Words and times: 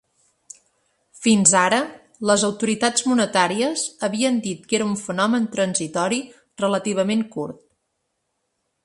Fins 1.25 1.51
ara, 1.59 1.81
les 2.29 2.45
autoritats 2.47 3.05
monetàries 3.09 3.83
havien 4.07 4.39
dit 4.47 4.65
que 4.71 4.79
era 4.79 4.87
un 4.95 4.97
fenomen 5.03 5.47
transitori 5.57 6.19
relativament 6.67 7.23
curt. 7.37 7.63